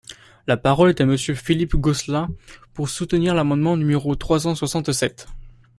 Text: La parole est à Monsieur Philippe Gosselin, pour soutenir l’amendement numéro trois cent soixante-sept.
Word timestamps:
La 0.47 0.57
parole 0.57 0.89
est 0.89 0.99
à 0.99 1.05
Monsieur 1.05 1.35
Philippe 1.35 1.75
Gosselin, 1.75 2.27
pour 2.73 2.89
soutenir 2.89 3.35
l’amendement 3.35 3.77
numéro 3.77 4.15
trois 4.15 4.39
cent 4.39 4.55
soixante-sept. 4.55 5.27